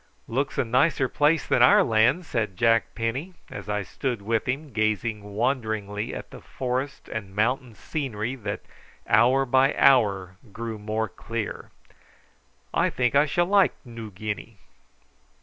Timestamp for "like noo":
13.45-14.09